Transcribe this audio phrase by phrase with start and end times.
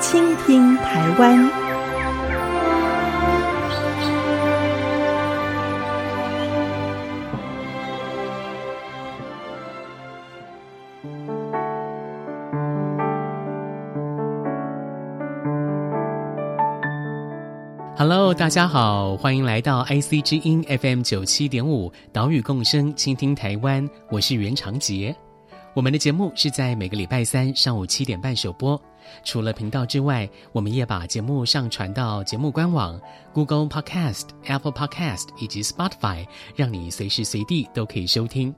[0.00, 1.50] 倾听台湾。
[17.96, 23.86] Hello，大家好，欢迎来到 IC 之音 FM 九七点五岛屿共生，倾听台湾。
[24.10, 25.14] 我是袁长杰。
[25.74, 28.80] 我们的节目是在每个礼拜三上午七点半首播。
[29.24, 33.00] 除了频道之外，我们也把节目上传到节目官网、
[33.32, 36.26] Google Podcast、Apple Podcast 以及 Spotify，
[36.56, 38.54] 让你随时随地都可以收听。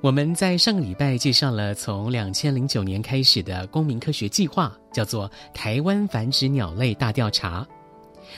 [0.00, 7.64] 我们在上个礼拜介绍了从两千零九年开始的公民科学计划，叫做“台湾繁殖鸟类大调查”，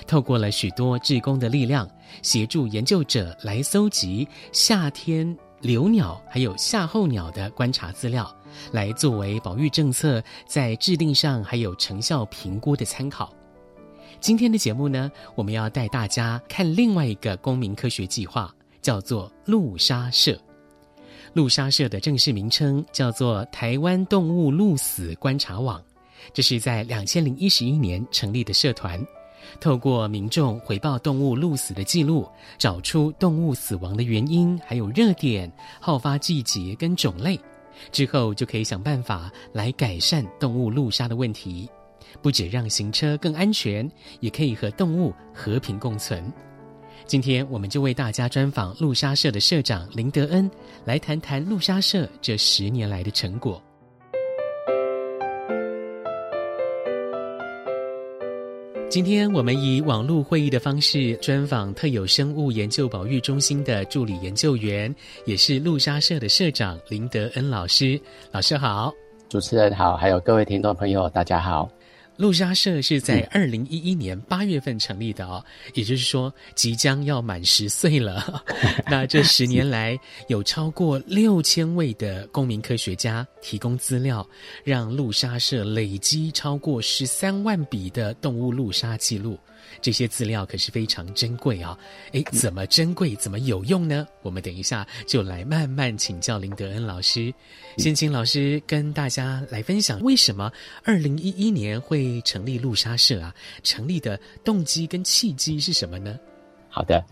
[0.06, 1.88] 透过了许多志工的力量，
[2.20, 8.30] 协助研究者来搜集夏天留鸟还有夏候鸟的观察资料。
[8.72, 13.32] 来作为保育政策在制定上还有成效评估的参考。
[14.20, 20.38] 今天的节目呢，我们要带大家看另外一个公民科学计划，叫做陆杀社。
[21.34, 25.82] 陆杀社的正式名称叫做台湾动物陆死观察网，
[26.32, 29.04] 这是在两千零一十一年成立的社团，
[29.60, 37.38] 透过民众回报动物陆死的记录，找出动物死亡的原因，还有热点、好发季节跟种类。
[37.90, 41.68] 之后就可以想办法来改善动物路杀的问题，
[42.22, 46.32] 不止让行车更安全，也可以和动物和平共存。
[47.06, 50.50] 今天我们就为大家专访路杀社的社长林德恩，
[50.84, 53.62] 来谈谈路杀社这十年来的成果。
[58.94, 64.94] 今天我们以网络会议的方式专访特有生物研究保育中心的助理研究员，
[65.26, 68.00] 也是陆莎社的社长林德恩老师。
[68.30, 68.94] 老师好，
[69.28, 71.68] 主持人好，还有各位听众朋友，大家好。
[72.16, 78.42] 陆杀社是在二零一一年八月份成立的哦，嗯、也就是说即将要满十岁了。
[78.86, 79.98] 那这十年来，
[80.28, 84.26] 有超过六千位的公民科学家提供资料，
[84.62, 89.38] 让陆沙社累积超过十三万笔的动物陆杀记录。
[89.80, 91.78] 这些资料可是非常珍贵啊！
[92.12, 94.06] 诶，怎么珍贵，怎么有用呢？
[94.22, 97.32] 我们等一下就来慢慢请教林德恩老师。
[97.78, 100.50] 先请老师跟大家来分享，为什么
[100.84, 103.34] 二零一一年会成立陆杀社啊？
[103.62, 106.18] 成立的动机跟契机是什么呢？
[106.68, 107.04] 好的，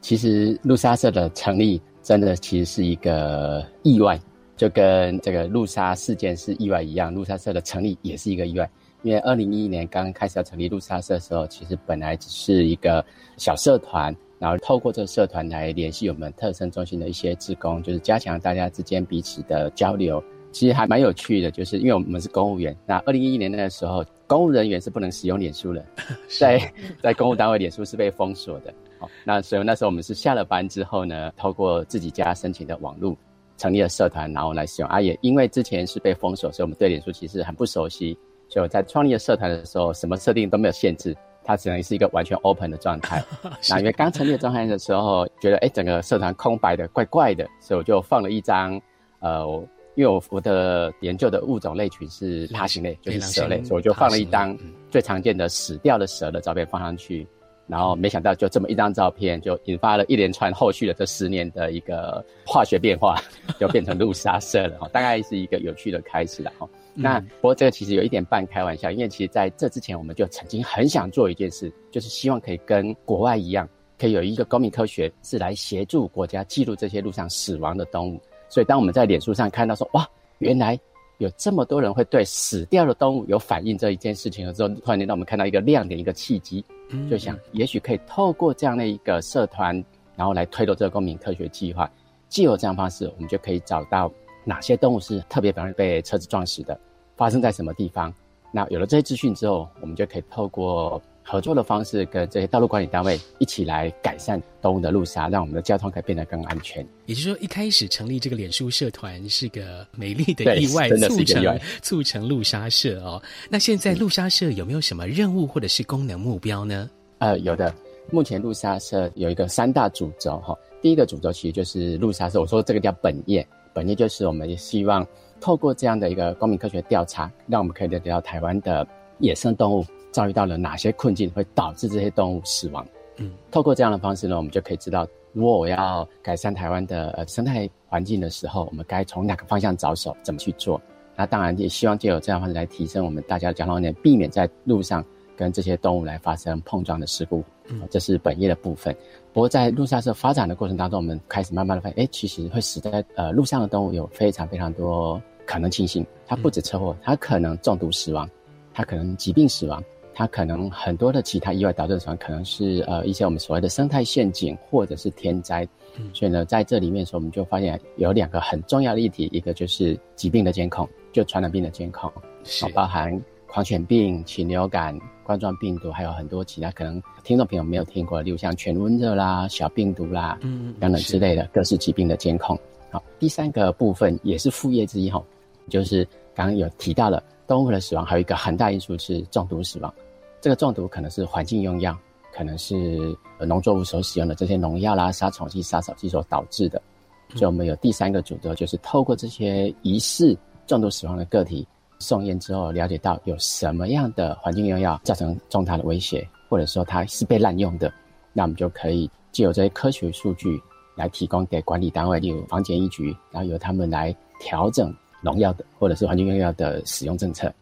[0.00, 4.18] 其实陆杀社的成立真的其实是一个意外，
[4.56, 8.70] 就跟这个陆杀事件是意外一样，陆杀社的成立也是一个意外。
[9.02, 13.04] 因为二零一一年刚开始要成立陆杀社的时候，其实本来只是一个
[13.36, 20.22] 小社团，然后透过这个社团来联系我们特生中心的一些职工，就是加强大家之间彼此的交流。
[20.52, 25.84] 其实还蛮有趣的，就是因为我们是公务员，那二零一一年那个时候，公务人员是不能使用脸书的，
[26.40, 28.74] 在 在公务单位脸书是被封锁的。
[28.98, 33.16] 好，那所以那时候我们是下了班之后呢，透过自己家申请的网络
[33.56, 34.90] 成立了社团，然后来使用。
[34.90, 38.18] 啊，也因为之前是被封锁，所以我们对脸书其实很不熟悉。
[38.50, 43.24] 就在创立的社团的时候，什么设定都没有限制，它只能是一个完全 open 的状态。
[43.70, 48.78] 那因为刚成立的状态的时候，觉得哎，整个社团空白的，怪怪的，所以我就放了一张，
[49.20, 49.46] 呃，
[49.94, 54.58] 因为我我的研究的物种类群是爬行类，就是蛇类，所以我就放了一张
[54.90, 57.26] 最常见的死掉的蛇的照片放上去。
[57.68, 63.22] 然后没想到就这么一张照片，就引发了一连串后续的这十年的一个化学变化，
[63.60, 64.88] 就变成陆杀社了。
[64.92, 66.68] 大概是一个有趣的开始了哈。
[67.02, 73.66] 那不过这个其实有一点半开玩笑，因为其实在这之前我们就曾经很想做一件事，就是希望可以跟国外一样，
[73.98, 78.20] 可以有一个公民科学是来协助国家记录这些路上死亡的动物。
[78.48, 80.06] 所以当我们在脸书上看到说，哇，
[80.38, 80.78] 原来
[81.18, 86.62] 有这么多人会对死掉的动物有反应这一件事情的时候，突然间让我们看到一个亮点，一个契机，
[87.10, 89.74] 就想也许可以透过这样的一个社团，
[90.16, 91.90] 然后来推动这个公民科学计划。
[92.28, 94.12] 既有这样方式，我们就可以找到。
[94.42, 96.80] 哪些动物是特别容易被车子撞死的？
[97.20, 98.10] 发生在什么地方？
[98.50, 106.82] 那有了这些资讯之后，我们就可以透过合作的方式，跟这些道路管理单位一起来改善动物的路杀，让我们的交通可以变得更安全。
[107.04, 113.22] 也就是说，一开始成立这个脸书社团是个美丽的意外，促成促成路杀社哦。
[113.50, 116.88] 那现在路杀社有没有什么任务或者是功能目标呢？
[117.18, 117.70] 呃，有的。
[118.10, 125.06] 目前路杀社有一个三大主轴哈，第一个主轴其实就是路杀社，我说这个叫本业，本业就是我们希望
[125.40, 128.86] 透过这样的一个公民科学调查，让我们可以了解到台湾的
[129.18, 132.86] 野生动物遭遇到了哪些困境，会导致这些动物死亡。
[133.16, 140.80] 嗯，透过这样的方式呢，我们就可以知道，如果我要改善台湾的呃生态环境的时候，我们该从哪个方向着手，怎么去做？
[141.16, 145.04] 那当然也希望借由这样的方式来提升我们大家的交通安全，避免在路上
[145.36, 147.44] 跟这些动物来发生碰撞的事故。
[147.68, 148.96] 嗯，这是本业的部分。
[149.32, 155.20] 不过在路上社发展的过程当中，我们开始慢慢的发现，哎，其实会死在呃路上的动物有非常非常多
[155.50, 156.06] 可能情形。
[156.28, 158.30] 它不止车祸，它可能中毒死亡，
[158.72, 159.82] 它可能疾病死亡，
[160.14, 165.66] 它可能很多的其他意外导致的死亡，可能是呃一些我们所谓的生态陷阱或者是天灾。
[165.96, 172.08] 嗯，所以呢，在这里面的时候，我们就发现有两个很重要的议题，一个就是疾病的监控，就传染病的监控，
[172.44, 174.96] 是包含狂犬病、禽流感。
[175.24, 182.58] 冠状病毒还有很多其他可能听众朋友没有听过，例如像犬瘟热啦、小病毒啦，嗯，等等之类的各式疾病的监控。
[182.90, 185.22] 好，第三个部分也是副业之一哈，
[185.70, 189.94] 就是刚刚有提到了动物的死亡，还有一个很大因素是中毒死亡。
[190.42, 191.96] 这个中毒可能是环境用药，
[192.34, 196.82] 可能是农作物所使用的这些农药啦、杀虫剂、杀扫剂所导致的。
[197.30, 200.36] 所以我们有第三个主轴，就是透过这些疑似
[200.66, 201.66] 中毒死亡的个体。
[202.02, 207.92] 送验之后，了解到有什么样的环境用药造成重大的威胁，或者说它是被滥用的，
[208.32, 210.58] 那我们就可以借由这些科学数据
[210.96, 214.90] 来提供给管理单位，例如房检疫局，然后由他们来调整
[215.20, 217.52] 农药的或者是环境用药的使用政策。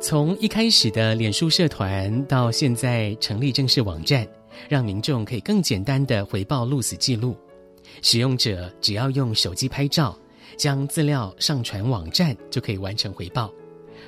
[0.00, 4.26] 从一开始的脸书社团到现在成立正式网站，
[4.68, 7.36] 让民众可以更简单的回报鹿死记录。
[8.02, 10.16] 使用者只要用手机拍照，
[10.56, 13.52] 将资料上传网站，就可以完成回报。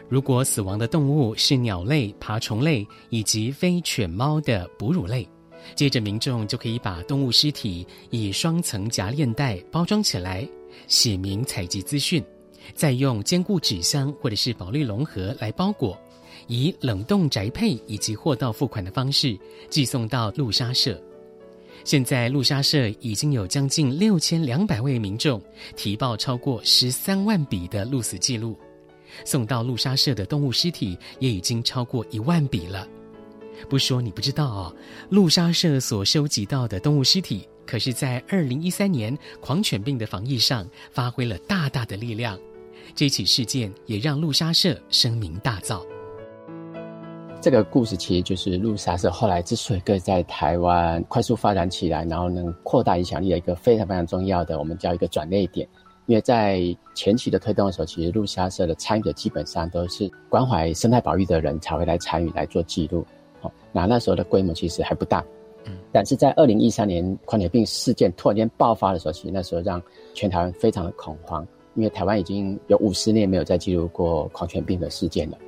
[0.08, 5.28] 如果死亡的动物是鸟类、爬虫类以及非犬猫的哺乳类，
[5.74, 10.46] 接着民众就可以把动物尸体以双层夹链袋包装起来，
[10.86, 12.22] 写明采集资讯，
[12.74, 15.98] 再用坚固纸箱或者是保丽龙盒来包裹，
[16.46, 19.38] 以冷冻宅配以及货到付款的方式
[19.70, 21.00] 寄送到路杀社。
[21.84, 25.42] 现在路杀社已经有将近六千两百位民众
[25.74, 28.56] 提报超过十三万笔的鹿死记录，
[29.24, 32.86] 送到路杀社的动物尸体也已经超过一万笔了。
[33.68, 34.76] 不说你不知道哦，
[35.10, 42.38] 路杀社所收集到的动物尸体，可是在二零一三年狂犬病的防疫上发挥了大大的力量。
[42.94, 45.80] 这起事件也让路杀社声名大噪。
[47.40, 55.66] 这个故事其实就是路杀社后来之所以可以在台湾快速发展起来，然后能扩大影响力的一个非常非常重要的，我们叫一个转捩点。
[56.06, 56.60] 因为在
[56.94, 63.06] 前期的推动的时候，其实路杀社的参与的基本上都是关怀生态保育的人才会来参与来做记录。
[63.72, 65.24] 好，那那时候的规模其实还不大。
[65.64, 69.80] 嗯，但是在二零一三年狂犬病事件突然间爆发的时候，其实那时候让
[70.14, 75.38] 全台湾非常的恐慌，因为台湾已经有五十年没有再记录过狂犬病的事件了。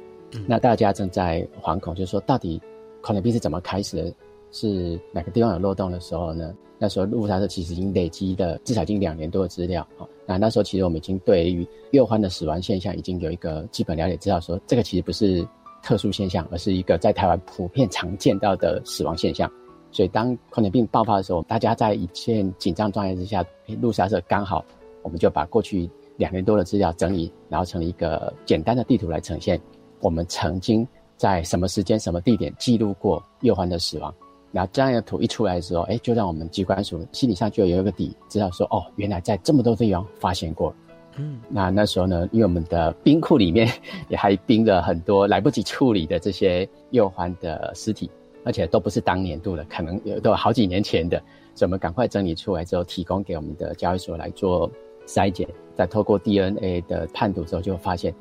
[0.47, 2.61] 那大家正在惶恐，就是说，到底
[3.01, 4.15] 狂犬病是怎么开始的？
[4.51, 6.55] 是哪个地方有漏洞的时候呢？
[6.79, 9.83] 那时候路杀社其实已经累积的至少已经两年多的资料。
[9.99, 15.45] 啊，那那时候其实我们已经对于幼獾的死亡现象已经有一个基本了解，知道说这个其实不是
[15.85, 19.51] 特殊现象，而是一个在台湾普遍常见到的死亡现象。
[19.93, 23.45] 所以当狂犬病爆发的时候，大家在一片紧张状态之下，
[23.81, 24.65] 路杀社刚好
[25.03, 29.61] 我们就把过去两年多的资料整理，然后成了一个简单的地图来呈现。
[30.01, 30.87] 我们曾经
[31.17, 34.13] 在什么时间、什么地点记录过幼獾的死亡，
[34.51, 40.75] 然后这样的图一出来的时候，哎，就让我们机关署心理上就有一个底，知道说，哦，原来在这么多地方发现过。
[41.17, 43.69] 嗯，那那时候呢，因为我们的冰库里面
[44.09, 48.11] 也还冰了很多来不及处理的这些幼獾的尸体，
[48.45, 51.19] 而且都不是当年度的，可能有都有好几年前的，
[51.55, 54.71] 所以我们赶快整理出来之后，提供给我们的交易所来做
[55.07, 58.15] 筛检，再透过 DNA 的判读之后，就发现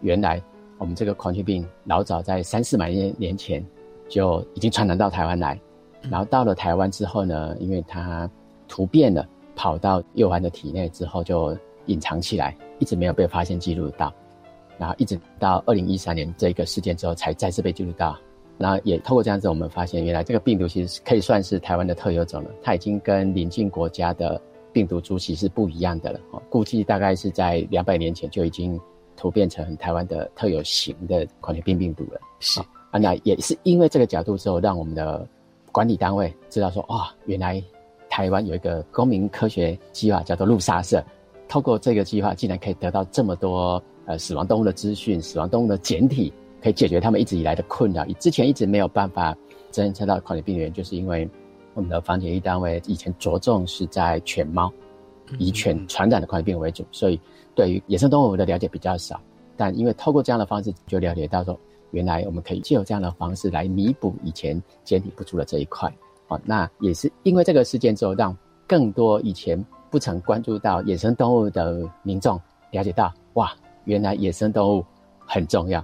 [0.00, 0.42] 原来。
[0.78, 3.64] 我们这个狂犬病老早在三四百年年前
[4.10, 5.58] 就已经传染到台湾来，
[6.10, 8.30] 然后到了台湾之后呢，因为它
[8.68, 14.12] 突变了，跑到幼獾的体内之后就隐藏起来，一直没有被发现记录到，
[14.78, 18.16] 然后一直到二零一三年这个事件之后才再次被记录到，
[18.58, 24.40] 然后也透过这样子，我们发现原来这个病毒其实可以算是台湾的特有种了，它已经跟邻近国家的
[24.72, 28.80] 病毒株其实是不一样的了，哦估计大概是在两百年前就已经。
[29.18, 32.20] 突变成台湾的特有型的狂犬病病毒了。
[32.38, 35.26] 是啊，那也是因为这个角度之后，让我们的
[35.72, 37.64] 管理单位知道说，哦，原来
[38.10, 41.02] 台湾有一个公民科学计划，叫做路杀社。
[41.48, 48.04] 透过这个计划，竟然可以得到这么多呃死亡动物的资讯、死亡动物的检体，可以解决他们一直以来的困扰。
[48.18, 49.36] 之前一直没有办法
[49.70, 51.28] 侦测到狂犬病原，就是因为
[51.74, 54.72] 我们的防检疫单位以前着重是在犬猫，
[55.38, 57.20] 以犬传染的狂犬病为主，所以
[57.54, 59.20] 对于野生动物的了解比较少。
[59.56, 61.58] 但因为透过这样的方式，就了解到说，
[61.92, 65.88] 原来我们可以借由这样的方式来弥补以前检体不足的这一块。
[66.26, 68.36] 哦，那也是因为这个事件之后，让
[68.66, 69.64] 更多以前。
[69.96, 72.38] 不曾关注到野生动物的民众
[72.70, 73.50] 了解到，哇，
[73.86, 74.84] 原来野生动物
[75.20, 75.82] 很重要。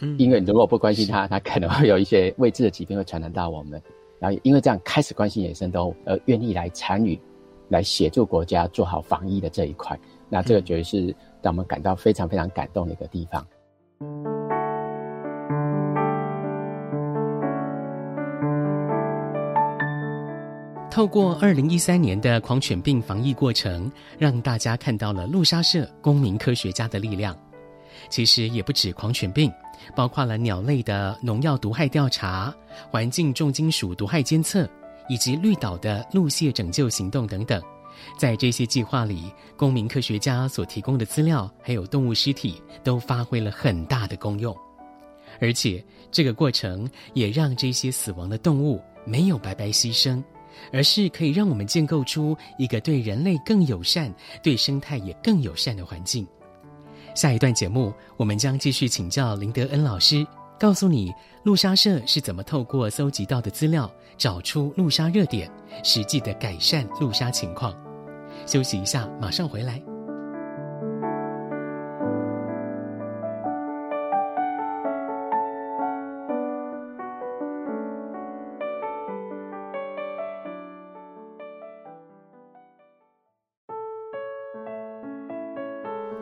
[0.00, 3.78] 嗯，因为如果不关心它， 它可能会有一些未知的疾病会传染到我们。
[4.18, 7.20] 然后因为这样开始关心野生动物，而愿意来参与，
[7.68, 9.94] 来协助国家做好防疫的这一块，
[10.30, 14.39] 那这个绝对是让我们感到非常非常感动的一个地方。
[20.90, 27.36] 透过二零一三年的狂犬病防疫过程，让大家看到了路杀社公民科学家的力量。
[28.08, 29.52] 其实也不止狂犬病，
[29.94, 32.52] 包括了鸟类的农药毒害调查、
[32.90, 34.68] 环境重金属毒害监测，
[35.08, 37.62] 以及绿岛的陆蟹拯救行动等等。
[38.18, 44.56] 在这些计划里，公民科学家所提供的资料还有动物尸体，都发挥了很大的功用。
[45.40, 50.20] 而且这个过程也让这些死亡的动物没有白白牺牲。
[50.72, 54.12] 而是可以让我们建构出一个对人类更友善、
[54.42, 56.26] 对生态也更友善的环境。
[57.14, 60.26] 下一段节目，我们将继续请教林德恩老师，
[60.58, 61.12] 告诉你
[61.42, 65.50] 路杀社是怎么透过搜集到的资料，找出路杀热点，
[65.82, 67.74] 实际的改善路杀情况。
[68.46, 69.89] 休息一下，马上回来。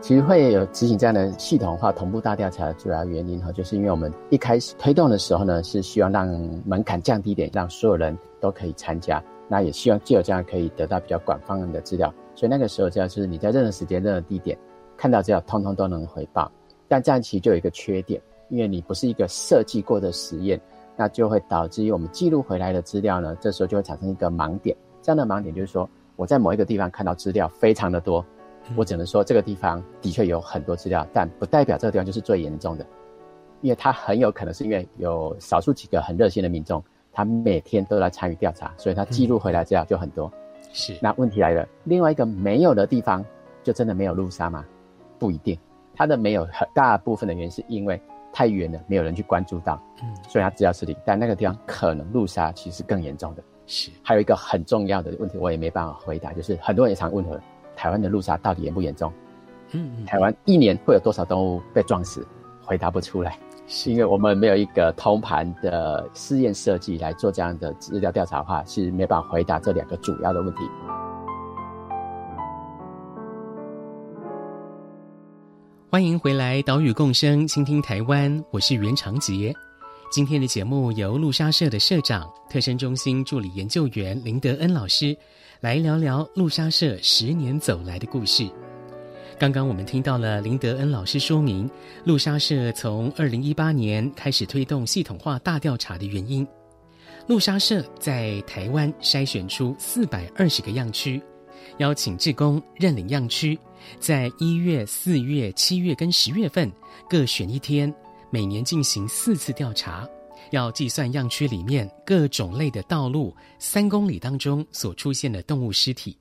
[0.09, 6.27] 其实会有执行这样的系统化同步大调查的主要原因哈，就是因为我们一开始推动的时候呢，是希望让
[6.65, 9.23] 门槛降低点，让所有人都可以参加。
[9.49, 12.11] 那也希望借由这样可以得到比较广泛的资料。
[12.35, 14.57] 所以那个时候，这样是你在任何时间、任何地点
[14.97, 16.51] 看到资料，通通都能回报。
[16.89, 20.59] 但这样其实就有一个缺点，因为你不是一个设计过的实验，
[20.97, 24.75] 那就会导致于我们记录回来的资料呢，这时候就会产生一个盲点。
[25.03, 25.87] 这样的盲点就是说，
[26.17, 28.25] 我在某一个地方看到资料非常的多。
[28.77, 32.87] 我只能说这个地方的确有很多资料，但不代表这个地方就是最严重的，
[33.61, 36.83] 因为它很有可能是因为有少数几个很热心的民众，
[37.13, 40.31] 他每天都来参与调查，所以他记录回来资料就很多。
[40.73, 43.25] 是，那问题来了，另外一个没有的地方，
[43.63, 44.65] 就真的没有路杀吗？
[45.19, 45.59] 不一定，
[45.95, 48.01] 它的没有很大部分的原因是因为
[48.33, 50.95] 太远了，没有人去关注到，嗯，所以它资料是零。
[51.05, 53.43] 但那个地方可能路杀其实更严重的。
[53.67, 57.41] 是，还有一个很重要的问题，我也没办法回答，就是很多人也常问我。
[57.79, 59.13] 台湾的路杀到底严不严重？
[59.71, 62.27] 嗯，嗯，台湾一年会有多少动物被撞死？
[62.61, 70.61] 回答不出来，是因为我们没有一个通盘的试验设计来做这样的资料调查的话，是没办法回答这两个主要的问题。
[75.89, 79.55] 欢迎回来，岛屿共生，倾听台湾，我是袁长杰。
[80.11, 85.15] 今天的节目由路杀社的社长、特生中心助理研究员林德恩老师。
[85.61, 88.49] 来聊聊路杀社十年走来的故事。
[89.39, 91.69] 刚刚我们听到了林德恩老师说明，
[92.05, 96.47] 路杀社从二零一八年开始推动系统化大调查的原因。
[97.27, 101.21] 路杀社在台湾筛选出四百二十个样区，
[101.79, 103.59] 邀请志工认领样区，
[103.99, 106.71] 在一月、四月、七月跟十月份
[107.11, 107.93] 各选一天，
[108.31, 110.09] 每年进行四次调查。
[110.51, 116.17] 要计算样区里面各种类的道路三公里当中所出现的动物尸体，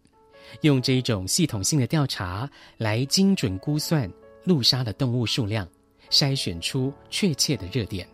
[0.61, 4.11] 用这一种系统性的调查来精准估算
[4.43, 5.65] 路杀的动物数量，
[6.09, 8.05] 筛选出确切的热点。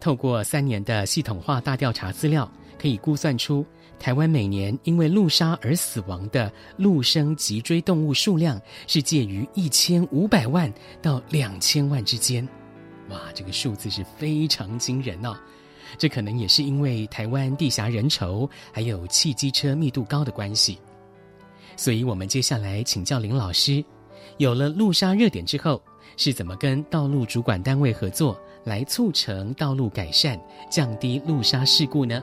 [0.00, 3.64] 透过三年的系统化大调查资料，可以估算出
[4.02, 12.46] 台湾每年因为路杀而死亡的陆生脊椎动物数量是介于一千五百万到两千万之间。
[13.10, 15.36] 哇，这个数字是非常惊人哦！
[15.98, 20.76] 这可能也是因为台湾地狭人稠，还有汽机车密度高的关系。
[21.76, 23.84] 所以，我们接下来请教林老师，
[24.38, 25.80] 有了路杀热点之后，
[26.16, 32.20] 是怎么跟道路主管单位合作，来促成道路改善，降低路杀事故呢？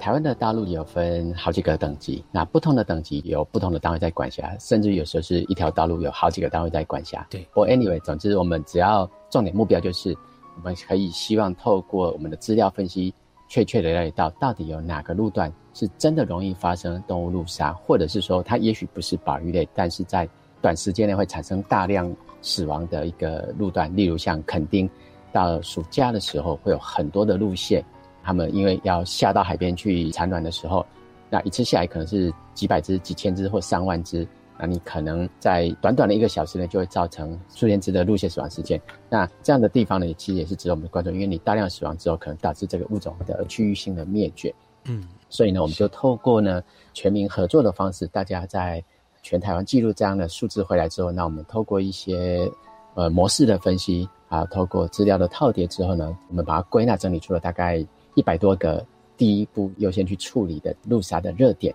[0.00, 7.24] 台湾的道路有分好几个等级，那不同的等级有不同的单位在管辖，甚至有时候是一条道路有好几个单位在管辖。
[7.28, 10.16] 对，或 anyway，总之我们只要重点目标就是，
[10.56, 13.12] 我们可以希望透过我们的资料分析，
[13.46, 20.26] 确切的了解到到底有哪个路段是真的容易发生动物路杀，或者是说它也许不是保育类，但是在
[20.62, 24.88] 短时间内会产生大量死亡的一个路段，例如像垦丁，
[25.30, 27.84] 到暑假的时候会有很多的路线。
[28.30, 30.86] 他们因为要下到海边去产卵的时候，
[31.28, 34.24] 那一次下来可能是几百只、几千只或上万只，
[34.56, 38.80] 那你可能在短短的一个小时内就会造成数千只的陆蟹死亡事件。
[39.08, 44.54] 那这样的地方呢，其实也是值得我们关注，因为你大量死亡之后，可能导致这个物种的区域性的灭绝。
[44.84, 46.62] 嗯，所以呢，我们就透过呢
[46.94, 48.80] 全民合作的方式，大家在
[49.22, 52.48] 全台湾记录这样的数字回来之后，那我们透过一些
[52.94, 57.84] 呃模式的分析啊，透过资料的套叠之后呢，我们把它归纳整理出了大概。
[58.14, 58.84] 一百多个
[59.16, 61.74] 第一步优先去处理的路杀的热点，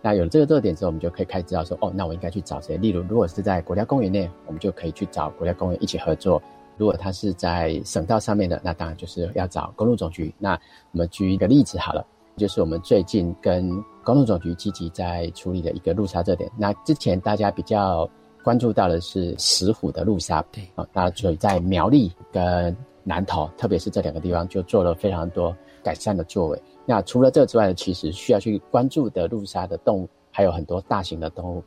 [0.00, 2.76] 那有了这个热点之后，我们就可以开始知道说，哦，那我应该去找谁？
[2.76, 6.40] 例如，如果是在国家公园内，我们就可以去找国家公园一起合作；
[6.76, 10.34] 如果它是在省道上面的，那当然就是要找公路总局。
[10.38, 10.52] 那
[10.92, 13.70] 我们举一个例子好了，就是我们最近跟
[14.04, 16.50] 公路总局积极在处理的一个路杀热点。
[16.56, 18.08] 那之前大家比较
[18.42, 25.56] 关注到的是石虎的路杀，对，啊，那所以在苗栗跟南投，特别是这两个地方，就做了非常多。
[25.84, 26.60] 改善的作为。
[26.86, 31.62] 那除了这之外呢，其实需要去关注的路杀的动物还有很多大型的动物，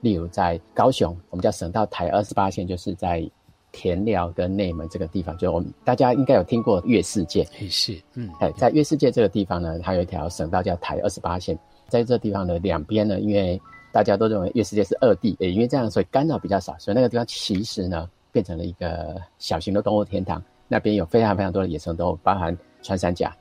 [0.00, 3.28] 例如在高雄，我们叫省道台二十八线，就是在
[3.72, 11.58] 田寮跟内门这个地方，就我们大家应该有听过月世界，是，嗯，哎，在月世界这个地方呢，它有一条省道叫台二十八线，
[11.88, 13.60] 在这地方的两边呢，因为
[13.92, 23.34] 大家都认为月世界是二地，也因为这样，所以干扰比较少，所以那个地方其实呢，变成了一个小型的动物天堂，那边有非常非常多的野生动物，包含穿山甲。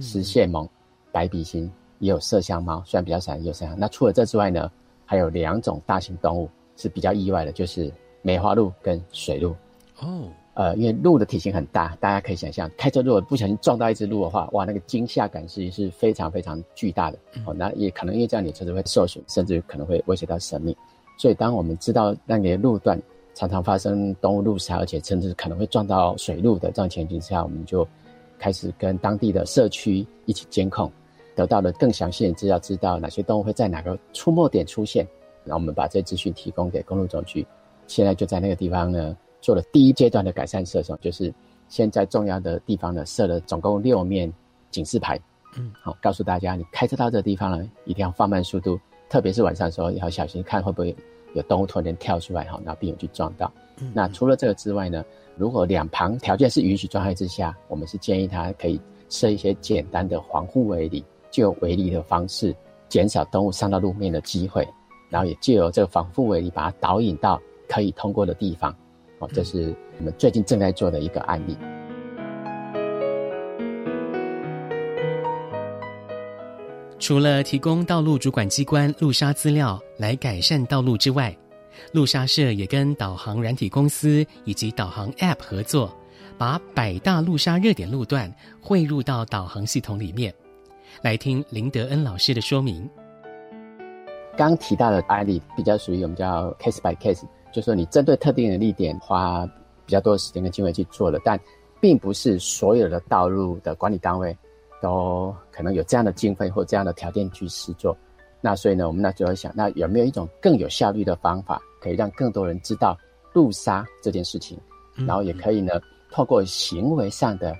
[0.00, 0.68] 食蟹獴、
[1.12, 3.74] 白鼻星，也有麝香猫，虽然比较少，也有麝香。
[3.78, 4.70] 那除了这之外呢，
[5.04, 9.54] 还有两种大型动物是比较意外的，就是梅花鹿跟水鹿。
[10.00, 17.18] 哦，呃，因为鹿的体型很大，大家可以想象，开车如果不小心撞到一只鹿的话，哇，那个惊吓感是是非常非常巨大的。
[17.46, 20.74] 哦，那也可能因为这样，你车子会受损，甚至可能会威胁到生命。
[21.16, 23.00] 所以，当我们知道那个路段
[23.34, 27.86] 常常发生动物路杀，而且甚至可能会撞到水鹿的这种情形之下，我们就。
[28.38, 30.90] 开始跟当地的社区一起监控，
[31.34, 35.06] 得到了更详细的资料，知道哪些动物会在哪个出没点出现，
[35.44, 37.46] 然后我们把这些资讯提供给公路总局，
[37.86, 41.32] 现在就在那个地方呢做了第一阶段的改善设施，就是
[41.68, 44.32] 现在重要的地方呢设了总共六面
[44.70, 45.20] 警示牌，
[45.56, 50.94] 嗯，好，告诉大家你开车到这个地方呢一定要放慢速度，特别是晚上的时候要小心，看会不会
[51.34, 53.52] 有动物突然间跳出来，哈，然后避免去撞到。
[53.78, 55.04] 嗯，那除了这个之外呢？
[55.36, 62.56] 如果两旁条件是允许状态之下，我们是建议他可以设一些简单的防护围篱，就用围篱的方式
[62.88, 64.66] 减少动物上到路面的机会，
[65.10, 68.74] 然后也借由这个防护围篱把它导引到可以通过的地方。
[69.18, 71.56] 哦，这是我们最近正在做的一个案例。
[76.98, 81.36] 除了提供道路主管机关路杀资料来改善道路之外，
[81.92, 85.94] 路杀社也跟导航软体公司以及导航 App 合作，
[86.36, 90.34] 把百大路杀热点路段汇入到导航系统里面。
[91.02, 92.88] 来听林德恩老师的说明。
[94.36, 99.46] 刚提到的案例比较属于我们叫 case by case，就是说你针对特定的地点花
[99.84, 101.38] 比较多的时间跟经费去做了，但
[101.80, 104.36] 并不是所有的道路的管理单位
[104.80, 107.96] 都可能有这样的经费或这样的条件去试做。
[108.46, 112.96] 那所以呢，我们那就会想，那有没有一种更有效率的方法，可以让更多人知道
[113.32, 114.56] 路杀这件事情，
[115.04, 115.72] 然后也可以呢，
[116.12, 117.52] 透过行为上的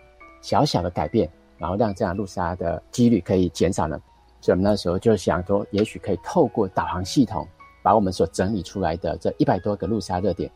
[0.43, 4.01] 小小的改变，然后让这样路杀的几率可以减少呢？
[4.41, 7.45] 所以我们那时候就想说，也许可以透过导航系统，
[7.83, 10.49] 把我们所整理出来的这一百多个路杀热点。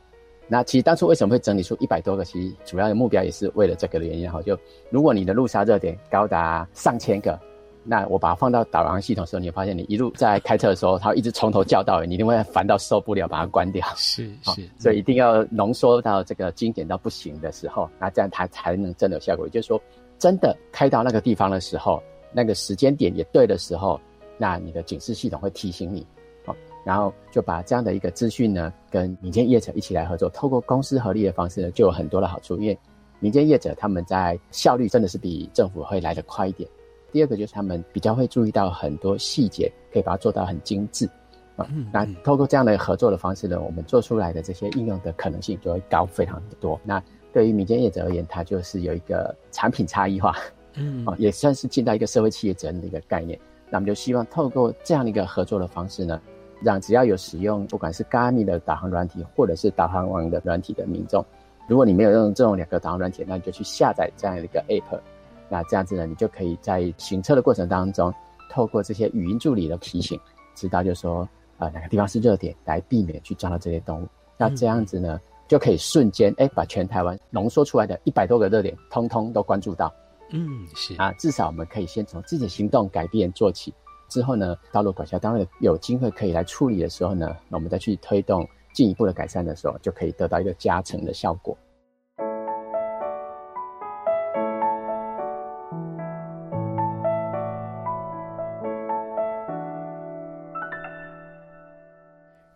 [0.46, 2.24] 那其实当初为什么会整理出一百多个？
[2.24, 4.40] 其实主要的目标也是为了这个的原因哈。
[4.42, 4.56] 就
[4.90, 7.36] 如果你的路杀热点高达上千个。
[7.82, 13.86] 那我把它放到导航系统的时候，你会发现你一路在开车的时候，它会一直从头叫到尾，你一定会烦到受不了，把它关掉。
[13.96, 19.46] 是是，所以一定要浓缩到这个经典到不行的时候，那这样它才能真的有效果。
[19.46, 19.80] 也就是说，
[20.18, 23.98] 真的开到那个地方的时候，那个时间点也对的时候，
[24.36, 26.06] 那你的警示系统会提醒你，
[26.44, 32.58] 好，然后就把这样的一个资讯呢，跟民间业者一起来合作，透过公私合力的方式呢，就有很多的好处。
[32.58, 32.78] 因为
[33.20, 36.68] 民间业者他们在效率真的是比政府会来得快一点。
[37.12, 41.08] 第二个就是他们比较会注意到很多细节，可以把它做到很精致
[41.56, 41.66] 啊。
[41.92, 46.80] 那透过这样的合作的方式呢，我们做出来的这些应用的可能性就会高非常的多。
[46.84, 50.34] 那对于民间业者而言，它就是有一个产品差异化，
[50.74, 53.38] 嗯， 啊，也算是尽到一个社会企业责任的一个概念。
[53.70, 56.20] 那我们就希望透过这样的一个合作的方式呢，
[56.60, 61.24] 让只要有使用不管是 Garmin 的导航软体，或者是导航网的软体的民众，
[61.68, 65.00] 如果你没有用这种两个导航软体，那你就去下载这样的一个 App。
[65.50, 68.14] 那这样子呢，你就可以在行车的过程当中，
[68.48, 70.18] 透过这些语音助理的提醒，
[70.54, 74.08] 知道就是说，呃，哪个地方是热点，来避免去撞到这些动物。
[74.38, 79.92] 那这样子呢，就可以瞬间哎，把全台湾浓缩出来的一百多个热点，通通都关注到。
[80.30, 83.74] 嗯，是啊，至少我们可以先从自己的行动改变做起，
[84.08, 91.58] 之后呢，道路管辖单位有机会可以来处理的时候呢，那我们再去推动进一步的改善的时候，就可以得到一个加成的效果。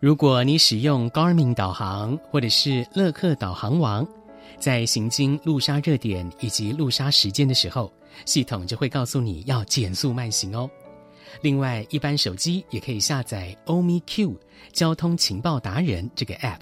[0.05, 4.07] 如果你使用 Garmin 导航或者是乐客导航网，
[4.59, 7.91] 在行经路杀热点以及路杀时间的时候，
[8.23, 10.69] 系统就会告诉你要减速慢行哦。
[11.41, 14.35] 另外，一般手机也可以下载 OmiQ
[14.71, 16.59] 交通情报达人这个 App。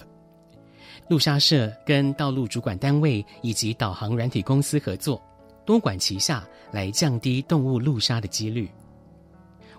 [1.09, 5.21] 路杀社跟道路主管单位以及导航软体公司合作，
[5.65, 8.71] 多管齐下来降低动物路杀的几率。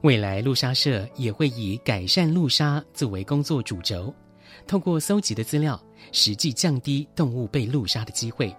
[0.04, 4.12] 未来路杀社也会以改善路杀作为工作主轴，
[4.66, 5.80] 透过搜集的资料，
[6.12, 8.54] 实际降低动物被路杀的机会，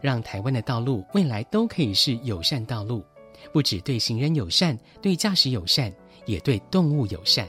[0.00, 3.02] 让台湾的道路未来都可以是友善道路，
[3.52, 5.92] 不只对行人友善，对驾驶友善，
[6.24, 7.48] 也对动物友善。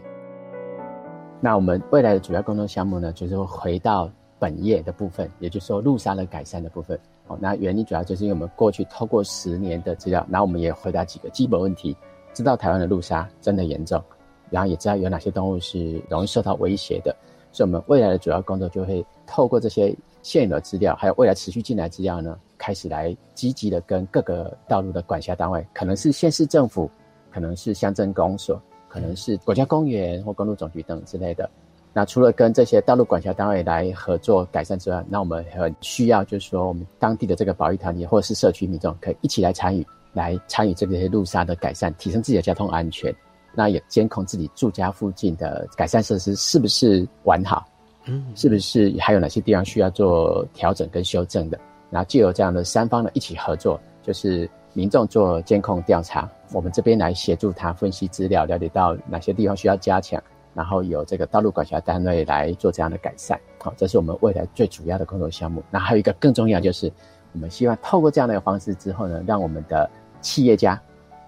[1.39, 6.99] 那我们未来的主要工作项目呢，就是回到本业的部分，也就是说路杀的改善的部分。
[7.27, 11.95] 哦，那原因主要就是因为我们过去透过十年的资料，然后我们也回答几个基本问题。
[12.33, 14.01] 知道台湾的路杀真的严重，
[14.49, 17.15] 然后也知道有哪些动物是容易受到威胁的，
[17.51, 26.89] 所以我们未来的主要工作就会透过这些现有的资料，还有未来持续进来资料呢，开始来积极的跟各个道路的管辖单位，可能是县市政府，
[27.31, 31.49] 可能是乡镇公所，可能是国家公园或公路总局等之类的。
[31.93, 39.83] 那除了跟这些道路管辖单位来合作改善之外，那我们很需要就是说，我们当地的这个保育团体或者是社区民众可以一起来参与。
[40.17, 43.13] 来参与这些路杀的改善，提升自己的交通安全。
[43.53, 47.65] 那也监控自己住家附近的改善设施是不是完好，
[48.05, 51.59] 嗯，是不是还有哪些地方需要做调整跟修正的？
[51.89, 60.21] 然后就由这样的三方呢一起合作，就是民众做监控调查，我们这边来协助他分析资料，了解到哪些地方需要加强，
[60.53, 63.39] 然后由这个道路管辖单位来做这样的改善。
[63.59, 65.63] 好，这是我们未来最主要的工作项目。
[65.71, 66.91] 那还有一个更重要就是，
[67.33, 69.89] 我们希望透过这样的方式之后呢，让我们的
[70.21, 70.81] 企业家，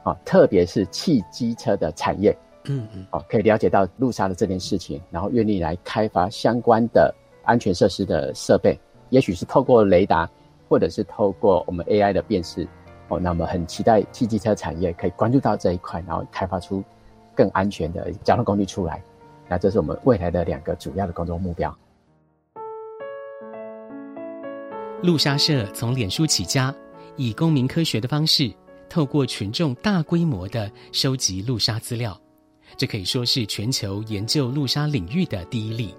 [0.03, 10.29] 啊，特别是汽机车的产业，嗯嗯，哦，可以了解到路杀的这件事情，然后愿意来开发相关的安全设施的设备，也许是透过雷达，
[10.67, 12.67] 或者是透过我们 AI 的辨识，
[13.07, 16.83] 哦，那么很期待汽机车产业可以关注到这一块，然后开发出
[17.35, 19.01] 更安全的交通工具出来。
[19.47, 21.75] 那这是我们未来的两个主要的工作目标。
[25.01, 26.75] 路沙社从脸书起家，
[27.15, 28.53] 以公民科学的方式。
[28.89, 32.19] 透过群众大规模的收集路杀资料，
[32.75, 35.95] 这可以说是全球研究路杀领域的第一例。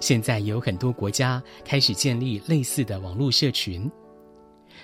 [0.00, 3.90] 现在有很多国家开始建立类似的网络社群。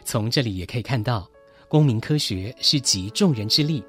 [0.05, 1.29] 从这里也可以看到，
[1.69, 3.83] 公民科学是集众人之力，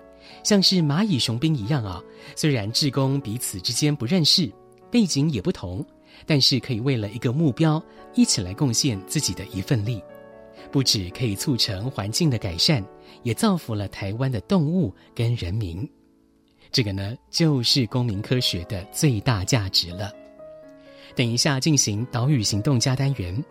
[0.44, 2.02] 像是蚂蚁雄兵一样啊。
[2.36, 4.52] 虽然志工彼此之间不认识，
[4.92, 5.86] 背景也不同，
[6.26, 7.82] 但是可以为了一个目标，
[8.16, 10.02] 一起来贡献自己的一份力。
[10.72, 12.84] 不止可以促成环境的改善，
[13.24, 15.88] 也造福了台湾的动物跟人民。
[16.72, 20.12] 这个呢，就是公民科学的最大价值了。
[21.16, 23.44] 等一下进行岛屿行动加单元，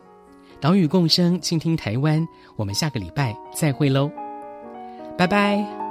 [0.60, 2.26] 岛屿共生，倾听台湾。
[2.56, 4.10] 我们下个礼拜再会喽，
[5.16, 5.87] 拜拜。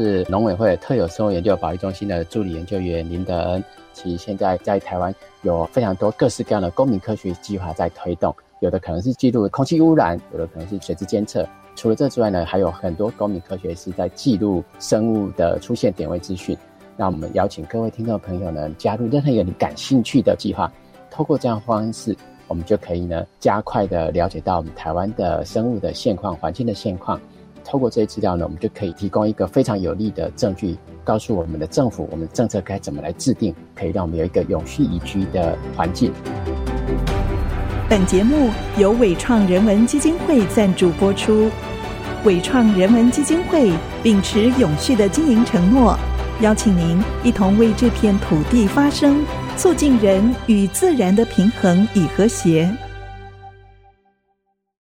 [0.00, 3.62] 是农委会特有生物研究保育中心的助理研究员林德恩。
[3.92, 11.46] 其实现在在台湾有非常多各式各样的公民科学计划在推动，有的可能是记录空气污染，有的可能是水质监测。
[11.76, 16.56] 除了这之外呢，还有很多公民科学是在记录生物的出现点位资讯。
[16.96, 20.72] 那我们邀请各位听众朋友呢，加入任何一个你感兴趣的计划，
[21.10, 22.16] 透过这样方式，
[22.48, 27.20] 我们就可以呢加快的了解到我们台湾的生物的现况、环境的现况。
[27.64, 36.12] 透过这些资料呢，我们就可以提供一个非常有力的证据，告诉我们的政府，我们政策该怎么来制定，可以让我们有一个永续宜居的环境。
[37.88, 41.50] 本节目由伟创人文基金会赞助播出。
[42.24, 45.98] 伟创人文基金会秉持永续的经营承诺，
[46.40, 49.24] 邀请您一同为这片土地发声，
[49.56, 52.70] 促进人与自然的平衡与和谐。